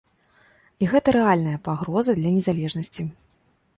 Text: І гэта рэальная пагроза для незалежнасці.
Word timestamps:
І 0.85 0.87
гэта 0.93 1.13
рэальная 1.17 1.61
пагроза 1.67 2.11
для 2.21 2.29
незалежнасці. 2.39 3.03